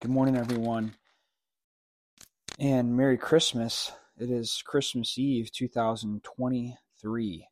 [0.00, 0.94] Good morning, everyone,
[2.58, 3.92] and Merry Christmas.
[4.16, 7.46] It is Christmas Eve 2023,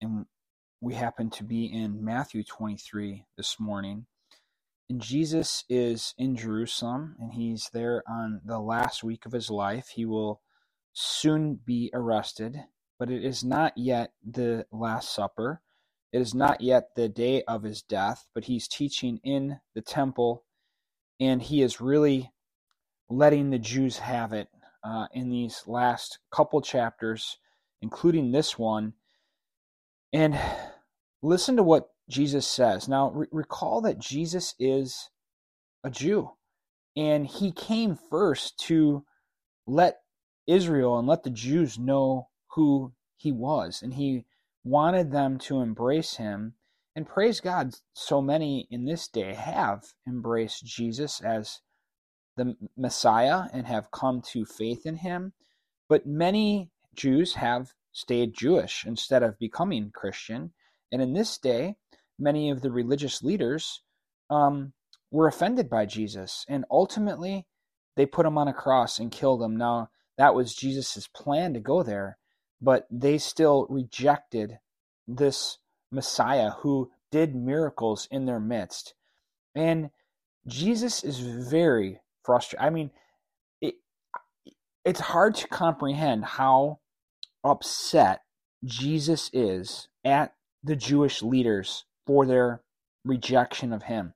[0.00, 0.26] and
[0.80, 4.06] we happen to be in Matthew 23 this morning.
[4.90, 9.90] And Jesus is in Jerusalem, and he's there on the last week of his life.
[9.94, 10.40] He will
[10.92, 12.64] soon be arrested,
[12.98, 15.62] but it is not yet the Last Supper.
[16.12, 20.42] It is not yet the day of his death, but he's teaching in the temple
[21.20, 22.32] and he is really
[23.08, 24.48] letting the Jews have it
[24.84, 27.38] uh, in these last couple chapters,
[27.82, 28.94] including this one.
[30.12, 30.38] And
[31.22, 32.88] listen to what Jesus says.
[32.88, 35.10] Now, re- recall that Jesus is
[35.84, 36.30] a Jew,
[36.96, 39.04] and he came first to
[39.66, 40.00] let
[40.46, 44.24] Israel and let the Jews know who he was, and he
[44.64, 46.54] wanted them to embrace him
[46.96, 51.60] and praise God, so many in this day have embraced Jesus as
[52.38, 55.34] the Messiah and have come to faith in him.
[55.90, 60.54] But many Jews have stayed Jewish instead of becoming Christian.
[60.90, 61.76] And in this day,
[62.18, 63.82] many of the religious leaders
[64.30, 64.72] um,
[65.10, 66.46] were offended by Jesus.
[66.48, 67.46] And ultimately,
[67.96, 69.58] they put him on a cross and killed him.
[69.58, 72.16] Now, that was Jesus' plan to go there,
[72.58, 74.60] but they still rejected
[75.06, 75.58] this
[75.90, 78.94] Messiah who did miracles in their midst.
[79.54, 79.90] And
[80.46, 82.66] Jesus is very frustrated.
[82.66, 82.90] I mean,
[83.60, 83.76] it,
[84.84, 86.80] it's hard to comprehend how
[87.44, 88.22] upset
[88.64, 92.62] Jesus is at the Jewish leaders for their
[93.04, 94.14] rejection of him.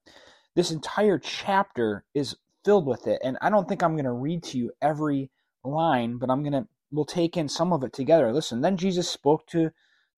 [0.57, 4.43] This entire chapter is filled with it, and I don't think I'm going to read
[4.45, 5.31] to you every
[5.65, 8.33] line, but I'm going to we'll take in some of it together.
[8.33, 9.71] Listen, then Jesus spoke to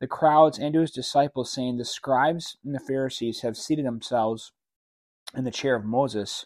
[0.02, 4.50] the crowds and to his disciples, saying, The scribes and the Pharisees have seated themselves
[5.32, 6.44] in the chair of Moses.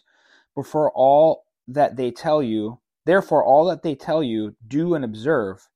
[0.53, 5.69] Before all that they tell you, therefore, all that they tell you, do and observe,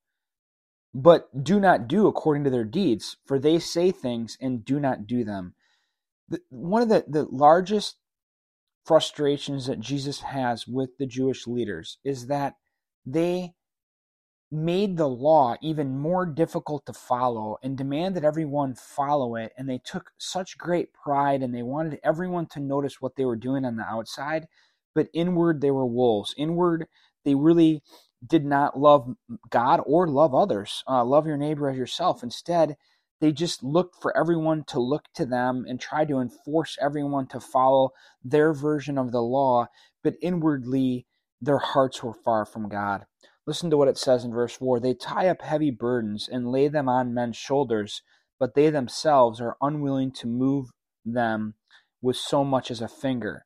[0.93, 5.07] but do not do according to their deeds, for they say things and do not
[5.07, 5.55] do them.
[6.29, 7.95] The, one of the, the largest
[8.85, 12.57] frustrations that Jesus has with the Jewish leaders is that
[13.07, 13.55] they
[14.51, 19.53] made the law even more difficult to follow and demanded everyone follow it.
[19.57, 23.37] And they took such great pride and they wanted everyone to notice what they were
[23.37, 24.47] doing on the outside.
[24.93, 26.35] But inward, they were wolves.
[26.37, 26.87] Inward,
[27.23, 27.81] they really
[28.25, 29.15] did not love
[29.49, 30.83] God or love others.
[30.87, 32.21] Uh, love your neighbor as yourself.
[32.21, 32.75] Instead,
[33.21, 37.39] they just looked for everyone to look to them and try to enforce everyone to
[37.39, 37.91] follow
[38.23, 39.67] their version of the law.
[40.03, 41.05] But inwardly,
[41.39, 43.05] their hearts were far from God.
[43.47, 46.67] Listen to what it says in verse 4 They tie up heavy burdens and lay
[46.67, 48.03] them on men's shoulders,
[48.39, 50.69] but they themselves are unwilling to move
[51.03, 51.55] them
[52.01, 53.45] with so much as a finger.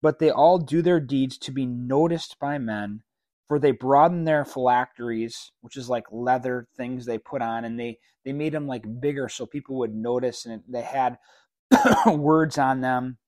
[0.00, 3.02] But they all do their deeds to be noticed by men,
[3.46, 7.98] for they broaden their phylacteries, which is like leather things they put on, and they,
[8.24, 11.18] they made them like bigger so people would notice, and they had
[12.06, 13.18] words on them.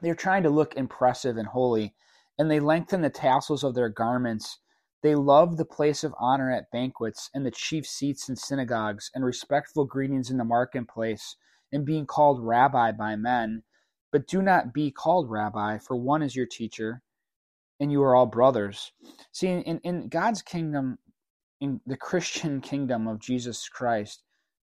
[0.00, 1.94] They're trying to look impressive and holy,
[2.36, 4.58] and they lengthen the tassels of their garments
[5.02, 9.24] they love the place of honor at banquets, and the chief seats in synagogues, and
[9.24, 11.36] respectful greetings in the marketplace,
[11.72, 13.62] and being called rabbi by men.
[14.12, 17.02] But do not be called rabbi, for one is your teacher,
[17.78, 18.92] and you are all brothers.
[19.32, 20.98] See, in, in God's kingdom,
[21.60, 24.22] in the Christian kingdom of Jesus Christ,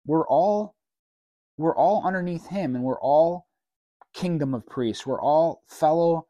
[0.07, 0.75] we're all
[1.57, 3.47] we're all underneath him and we're all
[4.15, 5.07] kingdom of priests.
[5.07, 6.27] We're all fellow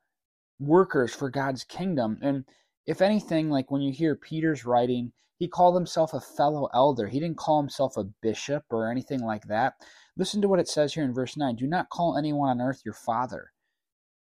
[0.58, 2.18] workers for God's kingdom.
[2.20, 2.44] And
[2.86, 7.08] if anything, like when you hear Peter's writing, he called himself a fellow elder.
[7.08, 9.74] He didn't call himself a bishop or anything like that.
[10.16, 12.82] Listen to what it says here in verse 9 Do not call anyone on earth
[12.84, 13.52] your father.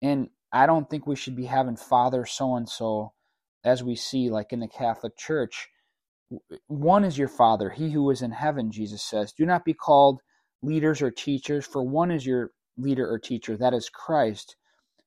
[0.01, 3.13] And I don't think we should be having father so and so
[3.65, 5.69] as we see, like in the Catholic Church.
[6.67, 9.33] One is your father, he who is in heaven, Jesus says.
[9.33, 10.21] Do not be called
[10.63, 14.57] leaders or teachers, for one is your leader or teacher, that is Christ.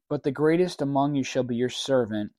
[0.09, 2.31] But the greatest among you shall be your servant.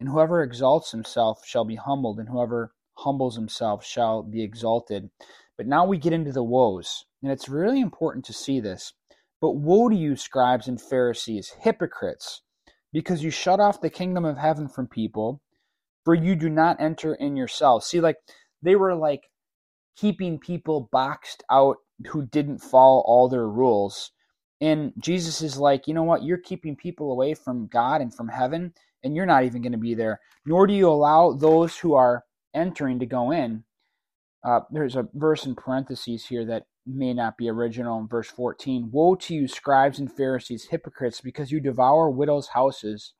[0.00, 5.10] And whoever exalts himself shall be humbled, and whoever humbles himself shall be exalted.
[5.58, 8.94] But now we get into the woes, and it's really important to see this.
[9.40, 12.42] But woe to you, scribes and Pharisees, hypocrites,
[12.92, 15.42] because you shut off the kingdom of heaven from people,
[16.04, 17.86] for you do not enter in yourselves.
[17.86, 18.16] See, like
[18.62, 19.28] they were like
[19.96, 21.76] keeping people boxed out
[22.08, 24.12] who didn't follow all their rules.
[24.60, 26.24] And Jesus is like, you know what?
[26.24, 28.74] You're keeping people away from God and from heaven
[29.04, 32.24] and you're not even going to be there, nor do you allow those who are
[32.54, 33.64] entering to go in.
[34.44, 38.90] Uh, there's a verse in parentheses here that may not be original in verse 14.
[38.92, 43.12] Woe to you, scribes and Pharisees, hypocrites, because you devour widows' houses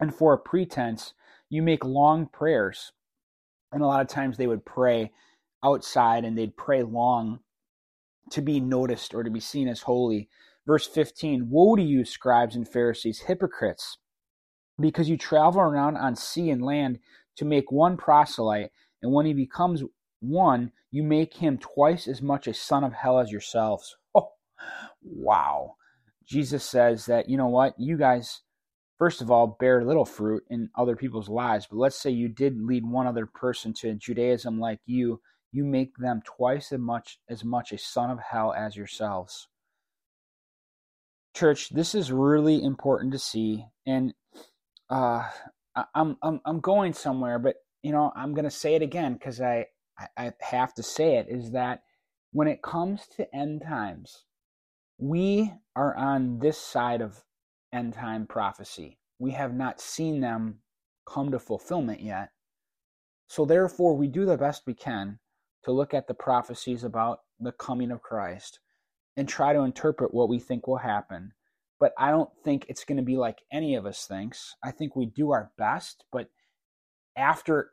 [0.00, 1.14] And for a pretense,
[1.50, 2.92] you make long prayers.
[3.72, 5.12] And a lot of times they would pray
[5.64, 7.40] outside and they'd pray long
[8.30, 10.28] to be noticed or to be seen as holy.
[10.66, 13.98] Verse 15 Woe to you, scribes and Pharisees, hypocrites,
[14.80, 16.98] because you travel around on sea and land
[17.36, 18.70] to make one proselyte,
[19.02, 19.82] and when he becomes
[20.20, 23.96] one, you make him twice as much a son of hell as yourselves.
[24.16, 24.30] Oh,
[25.02, 25.74] wow.
[26.24, 28.42] Jesus says that, you know what, you guys,
[28.96, 32.62] first of all, bear little fruit in other people's lives, but let's say you did
[32.62, 35.20] lead one other person to Judaism like you
[35.54, 39.46] you make them twice as much as much a son of hell as yourselves.
[41.32, 44.14] Church, this is really important to see, and
[44.90, 45.22] uh,
[45.94, 47.54] I'm I'm I'm going somewhere, but
[47.84, 49.66] you know I'm going to say it again because I,
[49.96, 51.28] I I have to say it.
[51.28, 51.84] Is that
[52.32, 54.24] when it comes to end times,
[54.98, 57.22] we are on this side of
[57.72, 58.98] end time prophecy.
[59.20, 60.62] We have not seen them
[61.06, 62.30] come to fulfillment yet.
[63.28, 65.20] So therefore, we do the best we can
[65.64, 68.60] to look at the prophecies about the coming of Christ
[69.16, 71.32] and try to interpret what we think will happen.
[71.80, 74.56] But I don't think it's going to be like any of us thinks.
[74.62, 76.28] I think we do our best, but
[77.16, 77.70] after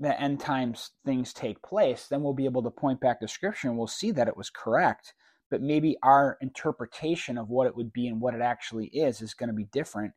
[0.00, 3.68] the end times things take place, then we'll be able to point back to scripture
[3.68, 5.12] and we'll see that it was correct.
[5.50, 9.34] But maybe our interpretation of what it would be and what it actually is is
[9.34, 10.12] going to be different.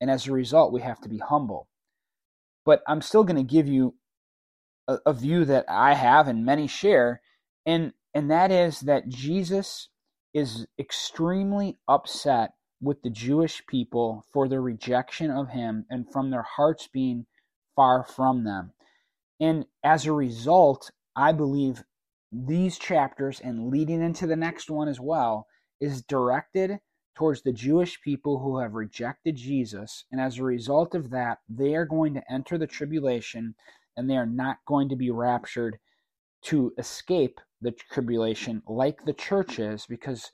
[0.00, 1.68] And as a result, we have to be humble.
[2.64, 3.94] But I'm still going to give you
[4.88, 7.20] a, a view that I have and many share,
[7.64, 9.88] and and that is that Jesus
[10.34, 16.42] is extremely upset with the Jewish people for their rejection of him and from their
[16.42, 17.26] hearts being
[17.76, 18.72] far from them.
[19.40, 21.84] And as a result, I believe
[22.32, 25.46] these chapters and leading into the next one as well
[25.80, 26.78] is directed
[27.14, 30.04] towards the Jewish people who have rejected Jesus.
[30.12, 33.54] And as a result of that, they are going to enter the tribulation
[33.98, 35.78] and they are not going to be raptured
[36.40, 40.30] to escape the tribulation like the church is because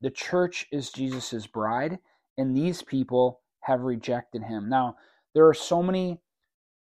[0.00, 1.98] the church is Jesus's bride
[2.38, 4.68] and these people have rejected him.
[4.68, 4.96] Now,
[5.34, 6.20] there are so many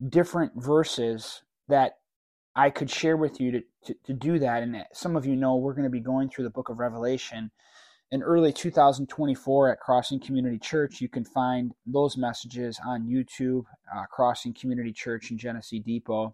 [0.09, 1.99] different verses that
[2.56, 4.62] I could share with you to, to, to do that.
[4.62, 7.50] And some of you know we're going to be going through the book of Revelation
[8.15, 11.01] in early 2024 at Crossing Community Church.
[11.01, 16.33] You can find those messages on YouTube, uh, Crossing Community Church in Genesee Depot.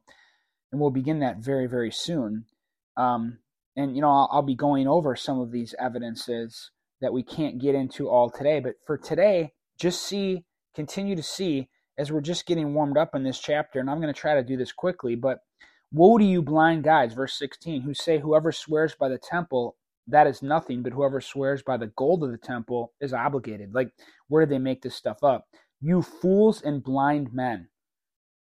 [0.71, 2.45] And we'll begin that very, very soon.
[2.99, 3.39] Um,
[3.77, 7.59] and, you know, I'll, I'll be going over some of these evidences that we can't
[7.59, 8.61] get into all today.
[8.61, 10.45] But for today, just see,
[10.75, 13.81] continue to see as we're just getting warmed up in this chapter.
[13.81, 15.39] And I'm going to try to do this quickly, but
[15.91, 19.77] woe to you, blind guides, verse 16, who say, Whoever swears by the temple
[20.11, 23.75] that is nothing, but whoever swears by the gold of the temple is obligated.
[23.75, 23.93] Like,
[24.29, 25.47] where did they make this stuff up?
[25.81, 27.69] You fools and blind men.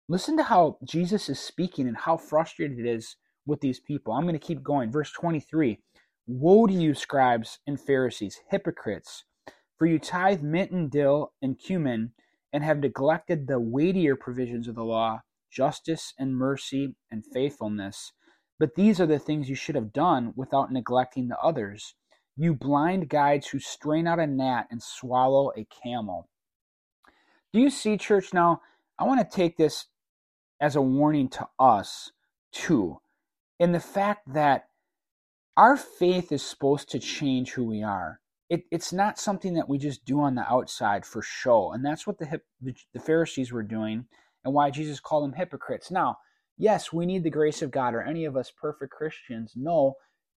[0.08, 3.16] Listen to how Jesus is speaking and how frustrated it is
[3.46, 4.12] with these people.
[4.12, 4.90] I'm going to keep going.
[4.90, 5.78] Verse 23
[6.28, 9.24] Woe to you, scribes and Pharisees, hypocrites!
[9.76, 12.12] For you tithe mint and dill and cumin,
[12.52, 18.12] and have neglected the weightier provisions of the law, justice and mercy and faithfulness.
[18.58, 21.94] But these are the things you should have done without neglecting the others.
[22.36, 26.28] You blind guides who strain out a gnat and swallow a camel.
[27.52, 28.32] Do you see, church?
[28.32, 28.60] Now,
[28.98, 29.86] I want to take this
[30.60, 32.12] as a warning to us,
[32.52, 33.00] too,
[33.58, 34.68] in the fact that
[35.56, 38.20] our faith is supposed to change who we are.
[38.48, 41.72] It, it's not something that we just do on the outside for show.
[41.72, 44.06] And that's what the, the, the Pharisees were doing
[44.44, 45.90] and why Jesus called them hypocrites.
[45.90, 46.18] Now,
[46.56, 47.94] yes, we need the grace of God.
[47.94, 49.52] Are any of us perfect Christians?
[49.56, 49.94] No.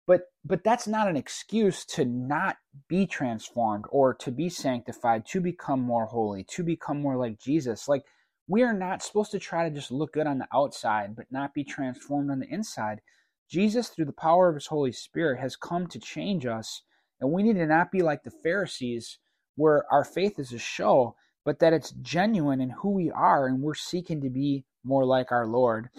[0.07, 2.57] But but that's not an excuse to not
[2.89, 7.89] be transformed or to be sanctified, to become more holy, to become more like Jesus.
[7.89, 8.05] Like
[8.49, 11.53] we are not supposed to try to just look good on the outside, but not
[11.53, 13.03] be transformed on the inside.
[13.51, 16.83] Jesus, through the power of his Holy Spirit, has come to change us.
[17.21, 19.19] And we need to not be like the Pharisees,
[19.57, 23.61] where our faith is a show, but that it's genuine in who we are and
[23.61, 25.91] we're seeking to be more like our Lord.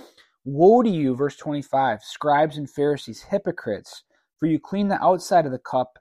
[0.43, 4.03] Woe to you, verse 25, scribes and Pharisees, hypocrites,
[4.37, 5.99] for you clean the outside of the cup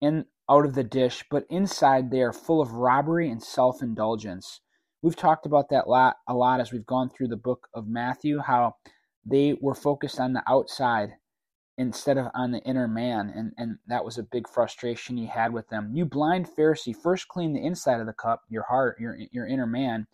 [0.00, 4.60] and out of the dish, but inside they are full of robbery and self indulgence.
[5.02, 8.38] We've talked about that lot, a lot as we've gone through the book of Matthew,
[8.38, 8.76] how
[9.24, 11.14] they were focused on the outside
[11.78, 15.52] instead of on the inner man, and, and that was a big frustration he had
[15.52, 15.90] with them.
[15.94, 19.66] You blind Pharisee, first clean the inside of the cup, your heart, your, your inner
[19.66, 20.06] man,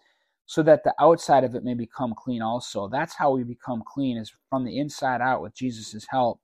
[0.49, 2.88] so that the outside of it may become clean also.
[2.88, 6.40] That's how we become clean, is from the inside out with Jesus' help.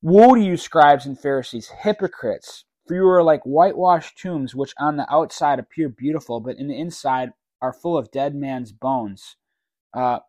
[0.00, 2.64] Woe to you, scribes and Pharisees, hypocrites!
[2.86, 6.78] For you are like whitewashed tombs, which on the outside appear beautiful, but in the
[6.78, 9.34] inside are full of dead man's bones.
[9.92, 10.20] Uh,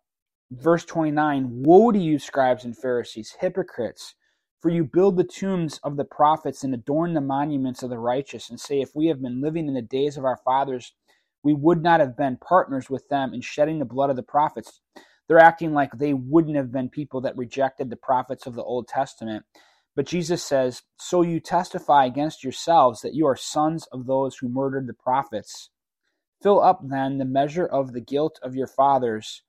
[0.50, 4.16] verse 29 Woe to you, scribes and Pharisees, hypocrites!
[4.60, 8.50] For you build the tombs of the prophets and adorn the monuments of the righteous,
[8.50, 10.94] and say, If we have been living in the days of our fathers,
[11.44, 14.82] we would not have been partners with them in shedding the blood of the prophets.
[15.28, 18.88] They're acting like they wouldn't have been people that rejected the prophets of the Old
[18.88, 19.46] Testament.
[19.96, 24.50] But Jesus says, So you testify against yourselves that you are sons of those who
[24.50, 25.70] murdered the prophets.
[26.42, 29.44] Fill up then the measure of the guilt of your fathers.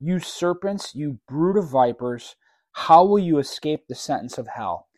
[0.00, 2.36] You serpents, you brood of vipers,
[2.72, 4.88] how will you escape the sentence of hell?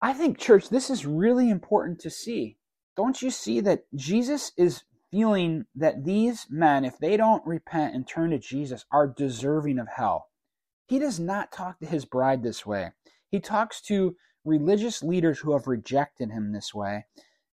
[0.00, 2.58] I think, church, this is really important to see.
[2.96, 8.08] Don't you see that Jesus is feeling that these men, if they don't repent and
[8.08, 10.30] turn to Jesus, are deserving of hell?
[10.88, 12.90] He does not talk to his bride this way.
[13.30, 17.04] He talks to religious leaders who have rejected him this way.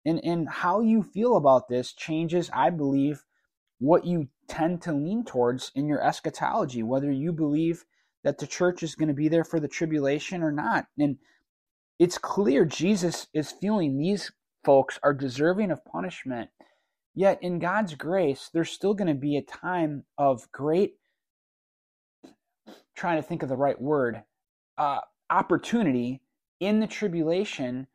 [0.04, 3.24] And, and how you feel about this changes, I believe,
[3.78, 7.84] what you tend to lean towards in your eschatology, whether you believe
[8.22, 10.86] that the church is going to be there for the tribulation or not.
[10.98, 11.18] And
[11.98, 14.30] it's clear Jesus is feeling these
[14.64, 16.50] folks are deserving of punishment.
[17.16, 20.96] Yet in God's grace, there's still going to be a time of great,
[22.94, 24.22] trying to think of the right word,
[24.76, 26.20] uh, opportunity
[26.60, 27.86] in the tribulation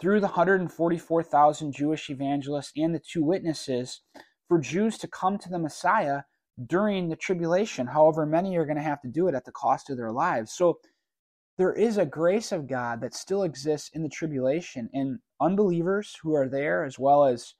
[0.00, 4.02] through the 144,000 Jewish evangelists and the two witnesses
[4.46, 6.22] for Jews to come to the Messiah
[6.64, 7.88] during the tribulation.
[7.88, 10.52] However, many are going to have to do it at the cost of their lives.
[10.52, 10.78] So
[11.56, 16.32] there is a grace of God that still exists in the tribulation, and unbelievers who
[16.36, 17.54] are there, as well as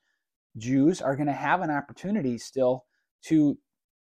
[0.56, 2.84] Jews, are going to have an opportunity still
[3.26, 3.58] to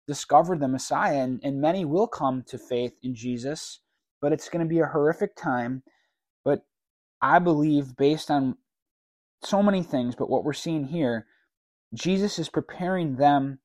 [0.08, 3.82] discover the Messiah, and, and many will come to faith in Jesus
[4.22, 5.84] but it's going to be a horrific time.
[6.44, 6.66] But
[7.22, 8.58] I believe, based on
[9.44, 11.28] so many things, but what we're seeing here,
[11.94, 13.60] Jesus is preparing them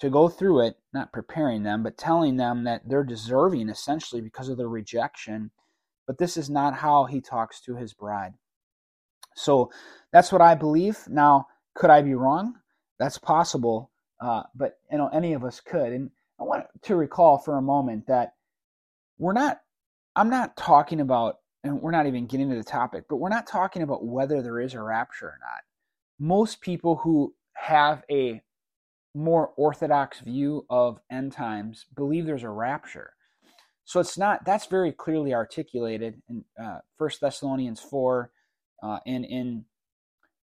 [0.00, 4.48] to go through it, not preparing them, but telling them that they're deserving essentially because
[4.48, 5.50] of their rejection.
[6.06, 8.34] But this is not how he talks to his bride.
[9.34, 9.70] So
[10.12, 11.00] that's what I believe.
[11.08, 12.54] Now, could I be wrong?
[12.98, 15.92] That's possible, uh, but you know any of us could.
[15.92, 16.10] And
[16.40, 18.34] I want to recall for a moment that
[19.18, 19.60] we're not
[20.18, 23.46] I'm not talking about, and we're not even getting to the topic, but we're not
[23.46, 25.60] talking about whether there is a rapture or not.
[26.18, 28.42] Most people who have a
[29.14, 33.12] more orthodox view of end times believe there's a rapture.
[33.84, 38.30] So it's not, that's very clearly articulated in uh, Thessalonians 4
[38.82, 39.64] uh, and in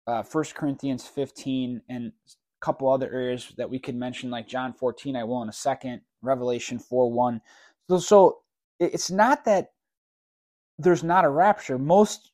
[0.08, 4.74] uh, 1 Corinthians 15 and a couple other areas that we could mention, like John
[4.74, 7.42] 14, I will in a second, Revelation 4 1.
[7.90, 8.38] So, so
[8.80, 9.72] it's not that
[10.80, 11.78] there's not a rapture.
[11.78, 12.32] Most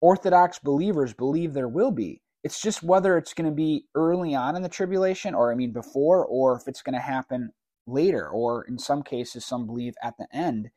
[0.00, 2.20] Orthodox believers believe there will be.
[2.44, 5.72] It's just whether it's going to be early on in the tribulation, or I mean
[5.72, 7.52] before, or if it's going to happen
[7.86, 10.70] later, or in some cases, some believe at the end.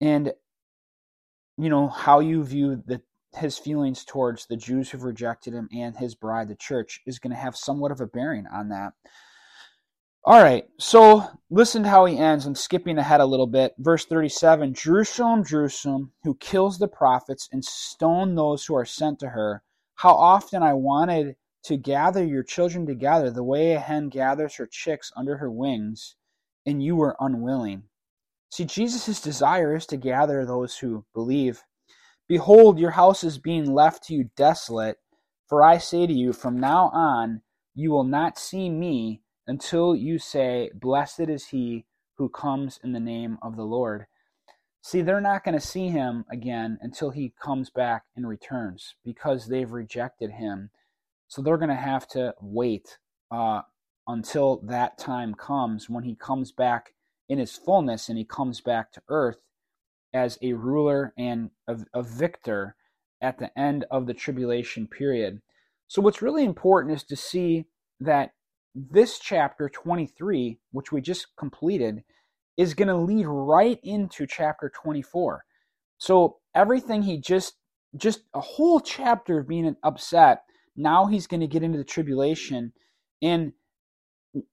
[0.00, 0.32] And
[1.56, 3.00] you know how you view the
[3.36, 7.30] his feelings towards the Jews who've rejected him and his bride, the church, is going
[7.30, 8.92] to have somewhat of a bearing on that.
[10.24, 12.44] All right, so listen to how he ends.
[12.44, 13.74] I'm skipping ahead a little bit.
[13.78, 19.30] Verse 37 Jerusalem, Jerusalem, who kills the prophets and stone those who are sent to
[19.30, 19.62] her.
[19.94, 24.66] How often I wanted to gather your children together the way a hen gathers her
[24.66, 26.16] chicks under her wings,
[26.66, 27.84] and you were unwilling.
[28.50, 31.62] See, Jesus' desire is to gather those who believe.
[32.30, 34.98] Behold, your house is being left to you desolate.
[35.48, 37.42] For I say to you, from now on,
[37.74, 41.86] you will not see me until you say, Blessed is he
[42.18, 44.06] who comes in the name of the Lord.
[44.80, 49.48] See, they're not going to see him again until he comes back and returns because
[49.48, 50.70] they've rejected him.
[51.26, 52.98] So they're going to have to wait
[53.32, 53.62] uh,
[54.06, 56.94] until that time comes when he comes back
[57.28, 59.38] in his fullness and he comes back to earth
[60.12, 62.76] as a ruler and a, a victor
[63.22, 65.40] at the end of the tribulation period.
[65.88, 67.66] So, what's really important is to see
[68.00, 68.32] that
[68.74, 72.02] this chapter 23, which we just completed,
[72.60, 75.44] is going to lead right into chapter 24.
[75.96, 77.54] So everything he just
[77.96, 80.42] just a whole chapter of being upset,
[80.76, 82.74] now he's going to get into the tribulation
[83.22, 83.54] and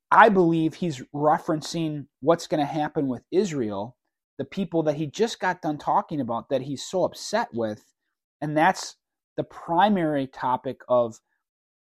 [0.09, 3.96] I believe he's referencing what's going to happen with Israel,
[4.37, 7.93] the people that he just got done talking about that he's so upset with,
[8.41, 8.95] and that's
[9.35, 11.19] the primary topic of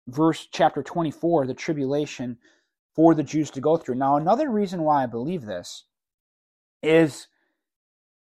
[0.09, 2.39] verse chapter 24, the tribulation
[2.95, 3.97] for the Jews to go through.
[3.97, 5.85] Now, another reason why I believe this
[6.83, 7.29] is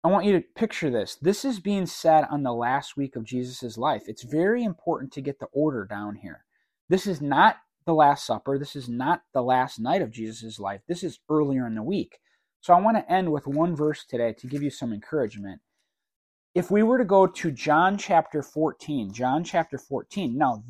[0.03, 1.15] I want you to picture this.
[1.15, 4.03] This is being said on the last week of Jesus' life.
[4.07, 6.43] It's very important to get the order down here.
[6.89, 8.57] This is not the Last Supper.
[8.57, 10.81] This is not the last night of Jesus' life.
[10.87, 12.19] This is earlier in the week.
[12.61, 15.61] So I want to end with one verse today to give you some encouragement.
[16.53, 20.63] If we were to go to John chapter 14, John chapter 14, now,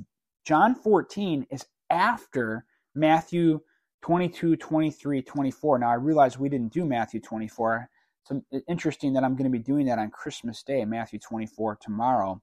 [0.46, 3.60] John 14 is after Matthew
[4.04, 5.80] 22, 23, 24.
[5.80, 7.90] Now, I realize we didn't do Matthew 24.
[8.30, 12.42] It's interesting that I'm going to be doing that on Christmas Day, Matthew 24, tomorrow.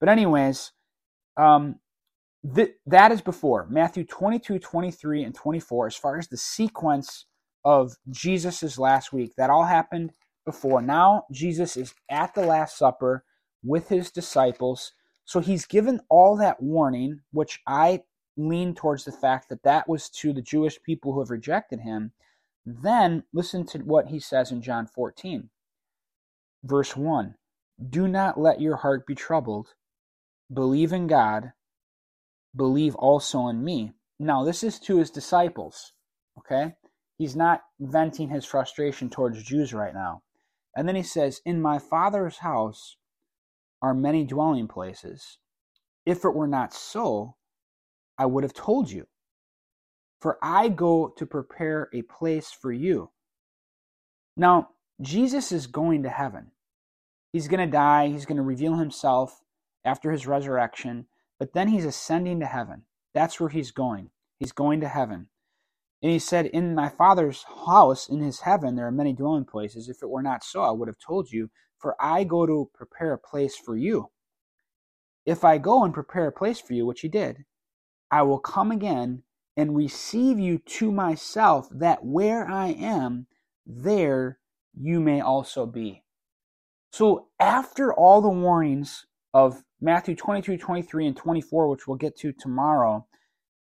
[0.00, 0.72] But, anyways,
[1.36, 1.76] um,
[2.54, 7.26] th- that is before Matthew 22, 23, and 24, as far as the sequence
[7.64, 9.34] of Jesus's last week.
[9.36, 10.12] That all happened
[10.44, 10.82] before.
[10.82, 13.24] Now, Jesus is at the Last Supper
[13.62, 14.92] with his disciples.
[15.24, 18.02] So he's given all that warning, which I
[18.36, 22.12] lean towards the fact that that was to the Jewish people who have rejected him.
[22.64, 25.50] Then listen to what he says in John 14,
[26.64, 27.34] verse 1
[27.88, 29.74] Do not let your heart be troubled.
[30.52, 31.52] Believe in God,
[32.54, 33.92] believe also in me.
[34.18, 35.92] Now, this is to his disciples,
[36.38, 36.74] okay?
[37.20, 40.22] He's not venting his frustration towards Jews right now.
[40.74, 42.96] And then he says, In my Father's house
[43.82, 45.36] are many dwelling places.
[46.06, 47.36] If it were not so,
[48.16, 49.06] I would have told you.
[50.22, 53.10] For I go to prepare a place for you.
[54.34, 54.70] Now,
[55.02, 56.52] Jesus is going to heaven.
[57.34, 58.08] He's going to die.
[58.08, 59.42] He's going to reveal himself
[59.84, 61.04] after his resurrection,
[61.38, 62.84] but then he's ascending to heaven.
[63.12, 64.08] That's where he's going.
[64.38, 65.28] He's going to heaven.
[66.02, 69.88] And he said, In my Father's house, in his heaven, there are many dwelling places.
[69.88, 73.12] If it were not so, I would have told you, for I go to prepare
[73.12, 74.10] a place for you.
[75.26, 77.44] If I go and prepare a place for you, which he did,
[78.10, 79.22] I will come again
[79.56, 83.26] and receive you to myself, that where I am,
[83.66, 84.38] there
[84.74, 86.02] you may also be.
[86.92, 92.32] So, after all the warnings of Matthew 22, 23, and 24, which we'll get to
[92.32, 93.06] tomorrow,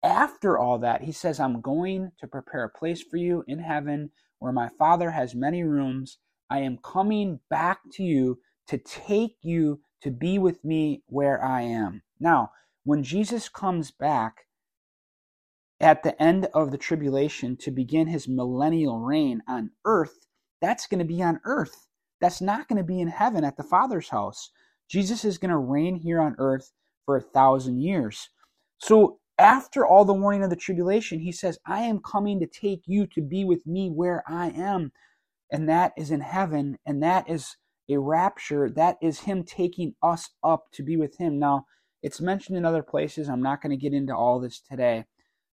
[0.04, 4.12] after all that, he says, I'm going to prepare a place for you in heaven
[4.40, 6.18] where my Father has many rooms.
[6.50, 11.62] I am coming back to you to take you to be with me where I
[11.62, 12.04] am.
[12.20, 12.52] Now,
[12.84, 14.46] when Jesus comes back
[15.80, 20.28] at the end of the tribulation to begin his millennial reign on earth,
[20.62, 21.88] that's going to be on earth.
[22.22, 24.52] That's not going to be in heaven at the Father's house.
[24.90, 26.72] Jesus is going to reign here on earth
[27.06, 28.30] for a thousand years.
[28.80, 32.84] So, after all the warning of the tribulation, he says, I am coming to take
[32.86, 34.92] you to be with me where I am.
[35.52, 36.78] And that is in heaven.
[36.86, 37.56] And that is
[37.90, 38.70] a rapture.
[38.70, 41.40] That is him taking us up to be with him.
[41.40, 41.66] Now,
[42.02, 43.30] it's mentioned in other places.
[43.30, 45.06] I'm not going to get into all this today.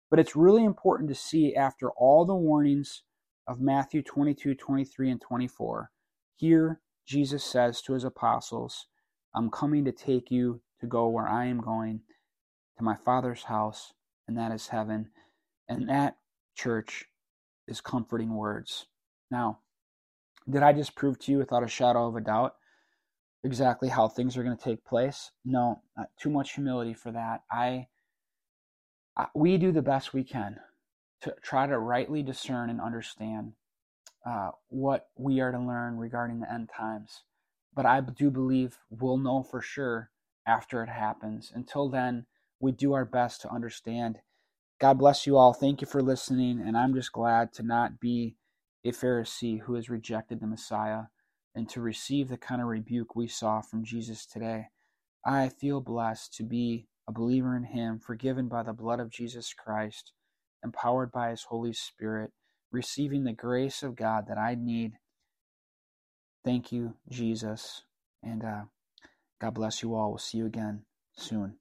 [0.09, 3.03] But it's really important to see after all the warnings
[3.47, 5.89] of Matthew 22, 23, and 24,
[6.35, 8.87] here Jesus says to his apostles,
[9.33, 12.01] I'm coming to take you to go where I am going,
[12.77, 13.93] to my Father's house,
[14.27, 15.09] and that is heaven.
[15.67, 16.17] And that,
[16.55, 17.05] church,
[17.67, 18.87] is comforting words.
[19.29, 19.59] Now,
[20.49, 22.55] did I just prove to you without a shadow of a doubt
[23.43, 25.31] exactly how things are going to take place.
[25.43, 25.81] No,
[26.19, 27.41] too much humility for that.
[27.51, 27.87] I,
[29.17, 30.57] I, we do the best we can
[31.21, 33.53] to try to rightly discern and understand
[34.25, 37.23] uh, what we are to learn regarding the end times.
[37.73, 40.11] But I do believe we'll know for sure
[40.47, 41.51] after it happens.
[41.53, 42.25] Until then,
[42.61, 44.19] we do our best to understand.
[44.79, 45.53] God bless you all.
[45.53, 46.61] Thank you for listening.
[46.65, 48.35] And I'm just glad to not be
[48.83, 51.03] a Pharisee who has rejected the Messiah
[51.55, 54.67] and to receive the kind of rebuke we saw from Jesus today.
[55.25, 59.53] I feel blessed to be a believer in Him, forgiven by the blood of Jesus
[59.53, 60.13] Christ,
[60.63, 62.31] empowered by His Holy Spirit,
[62.71, 64.93] receiving the grace of God that I need.
[66.45, 67.83] Thank you, Jesus.
[68.23, 68.61] And uh,
[69.41, 70.09] God bless you all.
[70.11, 70.85] We'll see you again
[71.17, 71.60] soon.